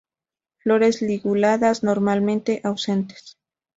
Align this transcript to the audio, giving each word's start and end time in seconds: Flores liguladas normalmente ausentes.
Flores 0.63 1.03
liguladas 1.03 1.83
normalmente 1.83 2.59
ausentes. 2.63 3.37